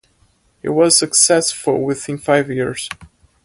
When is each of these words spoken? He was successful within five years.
He 0.63 0.67
was 0.67 0.97
successful 0.97 1.79
within 1.83 2.17
five 2.17 2.49
years. 2.49 2.89